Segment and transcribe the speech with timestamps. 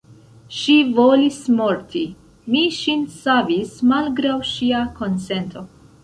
[0.59, 1.99] Ŝi volis morti:
[2.53, 5.63] mi ŝin savis malgraŭ ŝia konsento.